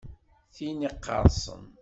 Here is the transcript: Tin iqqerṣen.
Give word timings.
Tin 0.55 0.77
iqqerṣen. 0.89 1.65